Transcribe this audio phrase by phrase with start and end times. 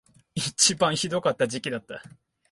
[0.33, 2.01] 一番ひどかった時期だった